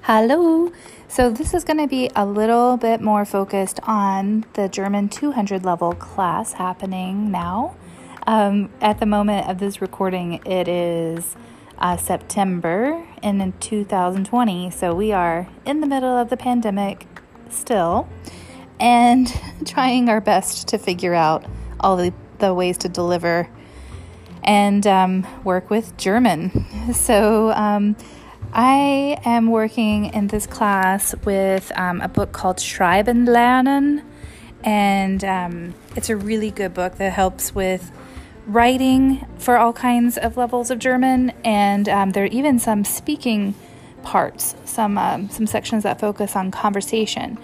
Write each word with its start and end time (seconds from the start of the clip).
Hello. 0.00 0.72
So, 1.08 1.28
this 1.30 1.52
is 1.52 1.64
going 1.64 1.76
to 1.76 1.86
be 1.86 2.10
a 2.16 2.24
little 2.24 2.78
bit 2.78 3.02
more 3.02 3.26
focused 3.26 3.80
on 3.82 4.46
the 4.54 4.66
German 4.70 5.10
200 5.10 5.62
level 5.62 5.92
class 5.92 6.54
happening 6.54 7.30
now. 7.30 7.76
Um, 8.26 8.70
at 8.80 8.98
the 8.98 9.04
moment 9.04 9.46
of 9.46 9.58
this 9.58 9.82
recording, 9.82 10.40
it 10.46 10.68
is 10.68 11.36
uh, 11.76 11.98
September 11.98 13.06
in 13.22 13.52
2020. 13.60 14.70
So, 14.70 14.94
we 14.94 15.12
are 15.12 15.50
in 15.66 15.82
the 15.82 15.86
middle 15.86 16.16
of 16.16 16.30
the 16.30 16.38
pandemic 16.38 17.06
still 17.50 18.08
and 18.80 19.30
trying 19.66 20.08
our 20.08 20.22
best 20.22 20.66
to 20.68 20.78
figure 20.78 21.12
out 21.12 21.44
all 21.80 21.98
the, 21.98 22.14
the 22.38 22.54
ways 22.54 22.78
to 22.78 22.88
deliver 22.88 23.50
and 24.48 24.86
um, 24.86 25.26
work 25.44 25.70
with 25.70 25.96
German. 25.96 26.64
So, 26.94 27.52
um, 27.52 27.96
I 28.54 29.20
am 29.26 29.50
working 29.50 30.06
in 30.06 30.28
this 30.28 30.46
class 30.46 31.14
with 31.26 31.70
um, 31.78 32.00
a 32.00 32.08
book 32.08 32.32
called 32.32 32.56
Schreiben 32.56 33.26
Lernen, 33.26 34.02
and 34.64 35.22
um, 35.22 35.74
it's 35.94 36.08
a 36.08 36.16
really 36.16 36.50
good 36.50 36.72
book 36.72 36.96
that 36.96 37.12
helps 37.12 37.54
with 37.54 37.92
writing 38.46 39.26
for 39.36 39.58
all 39.58 39.74
kinds 39.74 40.16
of 40.16 40.38
levels 40.38 40.70
of 40.70 40.78
German, 40.78 41.30
and 41.44 41.90
um, 41.90 42.10
there 42.12 42.24
are 42.24 42.28
even 42.28 42.58
some 42.58 42.84
speaking 42.84 43.54
parts, 44.02 44.54
some 44.64 44.96
um, 44.96 45.28
some 45.28 45.46
sections 45.46 45.82
that 45.82 46.00
focus 46.00 46.34
on 46.34 46.50
conversation. 46.50 47.36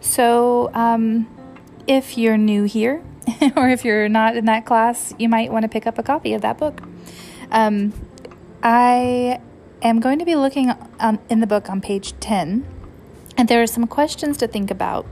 So, 0.00 0.70
if 1.88 2.16
you're 2.16 2.38
new 2.38 2.62
here, 2.64 3.02
or 3.56 3.68
if 3.68 3.84
you're 3.84 4.08
not 4.08 4.36
in 4.36 4.46
that 4.46 4.66
class, 4.66 5.14
you 5.18 5.28
might 5.28 5.52
want 5.52 5.62
to 5.62 5.68
pick 5.68 5.86
up 5.86 5.98
a 5.98 6.02
copy 6.02 6.34
of 6.34 6.42
that 6.42 6.58
book. 6.58 6.82
Um, 7.50 7.92
I 8.62 9.40
am 9.82 10.00
going 10.00 10.18
to 10.18 10.24
be 10.24 10.36
looking 10.36 10.72
um, 11.00 11.18
in 11.28 11.40
the 11.40 11.46
book 11.46 11.68
on 11.68 11.80
page 11.80 12.14
10, 12.20 12.66
and 13.36 13.48
there 13.48 13.62
are 13.62 13.66
some 13.66 13.86
questions 13.86 14.36
to 14.38 14.46
think 14.46 14.70
about. 14.70 15.06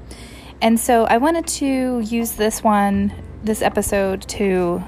And 0.62 0.78
so 0.78 1.04
I 1.04 1.16
wanted 1.16 1.46
to 1.46 2.00
use 2.00 2.32
this 2.32 2.62
one, 2.62 3.12
this 3.42 3.62
episode, 3.62 4.22
to 4.28 4.82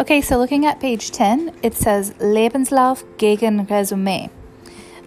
Okay, 0.00 0.22
so 0.22 0.38
looking 0.38 0.64
at 0.64 0.80
page 0.80 1.10
10, 1.10 1.52
it 1.62 1.74
says 1.74 2.14
Lebenslauf 2.20 3.04
gegen 3.18 3.66
Resümee. 3.66 4.30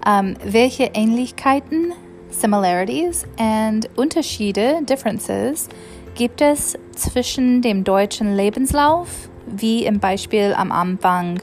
Um, 0.05 0.35
welche 0.43 0.91
Ähnlichkeiten 0.93 1.93
similarities 2.29 3.25
and 3.39 3.89
Unterschiede, 3.95 4.83
differences, 4.83 5.67
gibt 6.13 6.41
es 6.41 6.77
zwischen 6.91 7.63
dem 7.63 7.83
deutschen 7.83 8.35
Lebenslauf, 8.35 9.29
wie 9.47 9.83
im 9.83 9.99
Beispiel 9.99 10.53
am 10.55 10.71
Anfang 10.71 11.39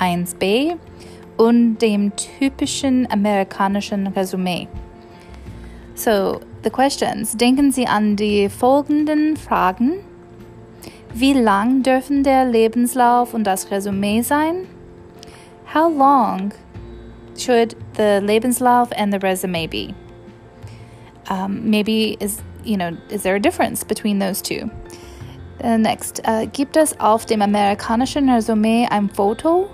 1b, 0.00 0.78
und 1.36 1.76
dem 1.82 2.10
typischen 2.16 3.06
amerikanischen 3.12 4.06
Resümee? 4.06 4.66
So, 5.94 6.40
the 6.62 6.70
questions. 6.70 7.36
Denken 7.36 7.70
Sie 7.70 7.86
an 7.86 8.16
die 8.16 8.48
folgenden 8.48 9.36
Fragen. 9.36 9.96
Wie 11.16 11.32
lang 11.32 11.84
dürfen 11.84 12.24
der 12.24 12.44
Lebenslauf 12.44 13.34
und 13.34 13.44
das 13.44 13.70
Resümee 13.70 14.22
sein? 14.22 14.66
How 15.72 15.88
long 15.88 16.52
should 17.36 17.76
the 17.96 18.20
Lebenslauf 18.20 18.90
and 18.96 19.12
the 19.12 19.20
resume 19.20 19.68
be? 19.68 19.94
Um, 21.30 21.70
maybe 21.70 22.16
is 22.18 22.42
you 22.64 22.76
know 22.76 22.96
is 23.10 23.22
there 23.22 23.36
a 23.36 23.40
difference 23.40 23.84
between 23.84 24.18
those 24.18 24.42
two? 24.42 24.68
Uh, 25.62 25.76
next, 25.76 26.20
uh, 26.24 26.46
gibt 26.46 26.76
es 26.76 26.98
auf 26.98 27.26
dem 27.26 27.40
amerikanischen 27.42 28.28
Resümee 28.28 28.88
ein 28.90 29.08
Foto? 29.08 29.70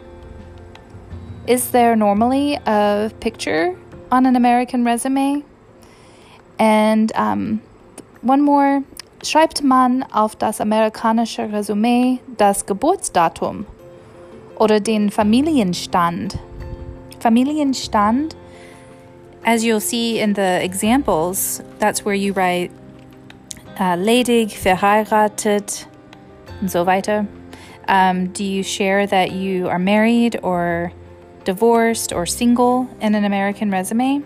Is 1.46 1.70
there 1.70 1.96
normally 1.96 2.58
a 2.66 3.10
picture 3.20 3.74
on 4.12 4.26
an 4.26 4.36
American 4.36 4.84
resume? 4.84 5.42
And 6.58 7.10
um, 7.16 7.62
one 8.20 8.42
more, 8.42 8.84
schreibt 9.22 9.62
man 9.62 10.02
auf 10.12 10.36
das 10.36 10.60
amerikanische 10.60 11.52
Resümee 11.52 12.20
das 12.36 12.66
Geburtsdatum 12.66 13.66
oder 14.58 14.80
den 14.80 15.10
Familienstand? 15.10 16.38
Familienstand 17.18 18.36
as 19.44 19.64
you'll 19.64 19.80
see 19.80 20.20
in 20.20 20.34
the 20.34 20.62
examples, 20.62 21.62
that's 21.78 22.04
where 22.04 22.14
you 22.14 22.32
write 22.32 22.70
uh, 23.78 23.96
ledig, 23.96 24.56
verheiratet, 24.56 25.86
and 26.60 26.70
so 26.70 26.84
weiter. 26.84 27.26
Um, 27.88 28.28
do 28.28 28.44
you 28.44 28.62
share 28.62 29.06
that 29.06 29.32
you 29.32 29.68
are 29.68 29.78
married 29.78 30.38
or 30.42 30.92
divorced 31.44 32.12
or 32.12 32.26
single 32.26 32.88
in 33.00 33.14
an 33.14 33.24
American 33.24 33.70
resume? 33.70 34.22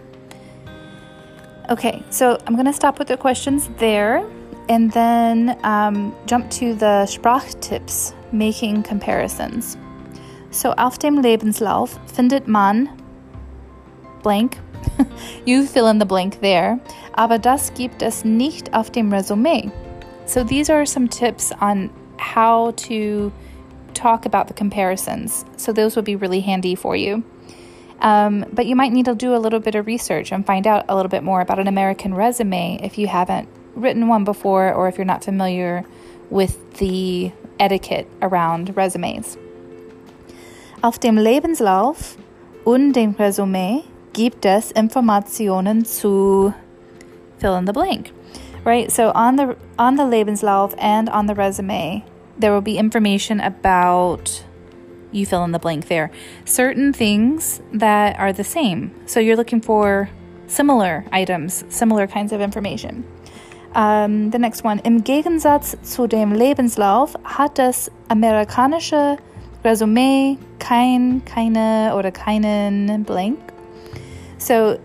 Okay, 1.70 2.02
so 2.10 2.36
I'm 2.46 2.54
going 2.54 2.66
to 2.66 2.72
stop 2.72 2.98
with 2.98 3.08
the 3.08 3.16
questions 3.16 3.70
there 3.78 4.22
and 4.68 4.92
then 4.92 5.58
um, 5.64 6.14
jump 6.26 6.50
to 6.50 6.74
the 6.74 7.06
Sprachtipps, 7.06 8.14
making 8.32 8.82
comparisons. 8.82 9.76
So 10.50 10.72
auf 10.72 10.98
dem 10.98 11.20
Lebenslauf 11.20 11.98
findet 12.06 12.46
man 12.46 12.88
blank 14.22 14.58
you 15.46 15.66
fill 15.66 15.88
in 15.88 15.98
the 15.98 16.06
blank 16.06 16.40
there. 16.40 16.78
Aber 17.14 17.38
das 17.38 17.72
gibt 17.74 18.02
es 18.02 18.24
nicht 18.24 18.72
auf 18.74 18.90
dem 18.90 19.10
Resümee. 19.10 19.70
So 20.26 20.44
these 20.44 20.70
are 20.70 20.86
some 20.86 21.08
tips 21.08 21.52
on 21.60 21.90
how 22.18 22.72
to 22.72 23.32
talk 23.94 24.26
about 24.26 24.48
the 24.48 24.54
comparisons. 24.54 25.44
So 25.56 25.72
those 25.72 25.96
would 25.96 26.04
be 26.04 26.16
really 26.16 26.40
handy 26.40 26.74
for 26.74 26.96
you. 26.96 27.22
Um, 28.00 28.44
but 28.52 28.66
you 28.66 28.76
might 28.76 28.92
need 28.92 29.06
to 29.06 29.14
do 29.14 29.34
a 29.34 29.38
little 29.38 29.60
bit 29.60 29.74
of 29.74 29.86
research 29.86 30.32
and 30.32 30.44
find 30.44 30.66
out 30.66 30.84
a 30.88 30.96
little 30.96 31.08
bit 31.08 31.22
more 31.22 31.40
about 31.40 31.58
an 31.58 31.68
American 31.68 32.14
resume 32.14 32.78
if 32.82 32.98
you 32.98 33.06
haven't 33.06 33.48
written 33.74 34.08
one 34.08 34.24
before 34.24 34.72
or 34.72 34.88
if 34.88 34.96
you're 34.96 35.04
not 35.04 35.24
familiar 35.24 35.84
with 36.30 36.78
the 36.78 37.32
etiquette 37.58 38.08
around 38.20 38.76
resumes. 38.76 39.36
Auf 40.82 40.98
dem 40.98 41.16
Lebenslauf 41.16 42.16
und 42.64 42.92
dem 42.92 43.14
Resümee 43.14 43.84
gibt 44.12 44.44
es 44.44 44.70
Informationen 44.72 45.84
zu 45.84 46.54
fill 47.38 47.56
in 47.56 47.66
the 47.66 47.72
blank. 47.72 48.12
Right? 48.64 48.90
So 48.90 49.12
on 49.14 49.36
the 49.36 49.56
on 49.78 49.96
the 49.96 50.04
Lebenslauf 50.04 50.74
and 50.78 51.08
on 51.08 51.26
the 51.26 51.34
resume, 51.34 52.04
there 52.38 52.52
will 52.52 52.62
be 52.62 52.78
information 52.78 53.40
about 53.40 54.42
you 55.12 55.26
fill 55.26 55.44
in 55.44 55.52
the 55.52 55.58
blank 55.58 55.88
there. 55.88 56.10
Certain 56.44 56.92
things 56.92 57.60
that 57.72 58.18
are 58.18 58.32
the 58.32 58.44
same. 58.44 58.90
So 59.06 59.20
you're 59.20 59.36
looking 59.36 59.60
for 59.60 60.08
similar 60.46 61.04
items, 61.12 61.64
similar 61.68 62.06
kinds 62.06 62.32
of 62.32 62.40
information. 62.40 63.04
Um, 63.74 64.30
the 64.30 64.38
next 64.38 64.62
one. 64.62 64.78
Im 64.84 65.02
Gegensatz 65.02 65.76
zu 65.82 66.06
dem 66.06 66.32
Lebenslauf 66.32 67.14
hat 67.24 67.58
das 67.58 67.90
amerikanische 68.08 69.16
Resümee 69.64 70.38
kein, 70.60 71.22
keine 71.24 71.94
oder 71.96 72.12
keinen 72.12 73.02
blank. 73.04 73.38
So, 74.38 74.78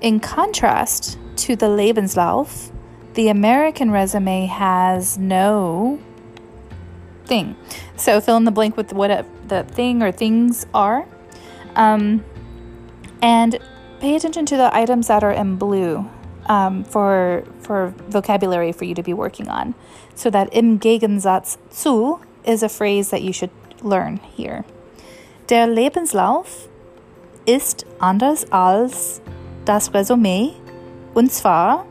in 0.00 0.20
contrast 0.20 1.18
to 1.36 1.56
the 1.56 1.66
Lebenslauf, 1.66 2.70
the 3.14 3.28
American 3.28 3.90
resume 3.90 4.46
has 4.46 5.18
no 5.18 5.98
thing. 7.26 7.56
So, 7.96 8.20
fill 8.20 8.36
in 8.36 8.44
the 8.44 8.52
blank 8.52 8.76
with 8.76 8.92
what 8.92 9.24
the 9.48 9.64
thing 9.74 10.02
or 10.02 10.12
things 10.12 10.64
are. 10.72 11.06
Um, 11.74 12.22
and 13.20 13.58
pay 13.98 14.14
attention 14.14 14.46
to 14.46 14.56
the 14.56 14.70
items 14.72 15.08
that 15.08 15.24
are 15.24 15.32
in 15.32 15.56
blue 15.56 16.04
um, 16.48 16.84
for, 16.84 17.44
for 17.60 17.94
vocabulary 18.08 18.72
for 18.72 18.84
you 18.84 18.94
to 18.94 19.02
be 19.02 19.12
working 19.12 19.48
on. 19.48 19.74
So, 20.14 20.30
that 20.30 20.48
im 20.52 20.78
Gegensatz 20.78 21.58
zu 21.70 22.20
is 22.44 22.62
a 22.62 22.68
phrase 22.68 23.10
that 23.10 23.22
you 23.22 23.32
should 23.32 23.50
learn 23.82 24.18
here. 24.36 24.64
Der 25.48 25.66
Lebenslauf 25.66 26.68
ist 27.46 27.86
anders 28.00 28.50
als 28.50 29.20
das 29.64 29.92
Resümee. 29.94 30.54
Und 31.14 31.32
zwar, 31.32 31.86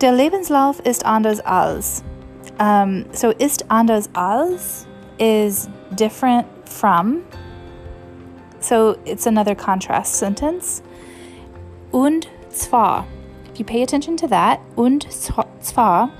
der 0.00 0.12
Lebenslauf 0.12 0.80
ist 0.80 1.04
anders 1.04 1.40
als. 1.40 2.02
Um, 2.58 3.04
so 3.12 3.30
ist 3.30 3.70
anders 3.70 4.08
als 4.14 4.86
is 5.18 5.68
different 5.96 6.46
from. 6.64 7.22
So 8.60 8.96
it's 9.04 9.26
another 9.26 9.54
contrast 9.54 10.16
sentence. 10.16 10.82
Und 11.90 12.28
zwar, 12.54 13.06
if 13.50 13.58
you 13.58 13.64
pay 13.64 13.82
attention 13.82 14.16
to 14.18 14.28
that, 14.28 14.60
und 14.76 15.06
zwar, 15.10 16.10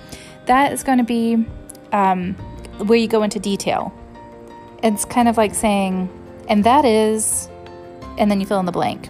that 0.47 0.73
is 0.73 0.83
going 0.83 0.99
to 0.99 1.05
be 1.05 1.45
um, 1.93 2.35
where 2.87 2.99
you 2.99 3.09
go 3.09 3.23
into 3.23 3.39
detail. 3.39 3.93
It's 4.83 5.05
kind 5.05 5.29
of 5.29 5.37
like 5.37 5.55
saying, 5.55 6.09
and 6.49 6.65
that 6.65 6.85
is 6.85 7.49
and 8.19 8.31
then 8.31 8.39
you 8.39 8.47
fill 8.47 8.61
in 8.61 8.67
the 8.67 8.73
blank. 8.73 9.09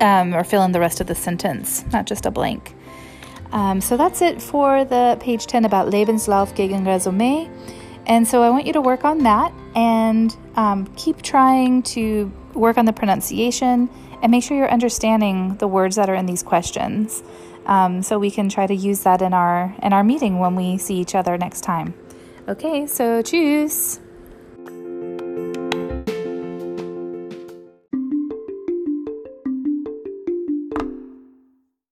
um, 0.00 0.34
or 0.34 0.44
fill 0.44 0.62
in 0.62 0.72
the 0.72 0.80
rest 0.80 1.00
of 1.00 1.06
the 1.06 1.14
sentence, 1.14 1.84
not 1.92 2.06
just 2.06 2.26
a 2.26 2.30
blank. 2.30 2.74
Um, 3.52 3.80
so 3.80 3.96
that's 3.96 4.22
it 4.22 4.42
for 4.42 4.84
the 4.84 5.16
page 5.20 5.46
10 5.46 5.64
about 5.64 5.88
Lebenslauf 5.92 6.54
gegen 6.54 6.84
Resümee. 6.84 7.48
And 8.06 8.26
so 8.26 8.42
I 8.42 8.50
want 8.50 8.66
you 8.66 8.72
to 8.74 8.80
work 8.80 9.04
on 9.04 9.24
that 9.24 9.52
and 9.74 10.34
um, 10.54 10.86
keep 10.96 11.22
trying 11.22 11.82
to 11.82 12.32
work 12.54 12.78
on 12.78 12.84
the 12.84 12.92
pronunciation 12.92 13.90
and 14.22 14.30
make 14.30 14.42
sure 14.42 14.56
you're 14.56 14.70
understanding 14.70 15.56
the 15.56 15.68
words 15.68 15.96
that 15.96 16.08
are 16.08 16.14
in 16.14 16.26
these 16.26 16.42
questions. 16.42 17.22
Um, 17.66 18.02
so 18.02 18.18
we 18.18 18.30
can 18.30 18.48
try 18.48 18.66
to 18.66 18.74
use 18.74 19.02
that 19.02 19.20
in 19.22 19.34
our 19.34 19.74
in 19.82 19.92
our 19.92 20.04
meeting 20.04 20.38
when 20.38 20.54
we 20.54 20.78
see 20.78 20.94
each 20.94 21.14
other 21.14 21.36
next 21.36 21.62
time. 21.62 21.94
Okay, 22.48 22.86
so 22.86 23.22
tschüss. 23.22 23.98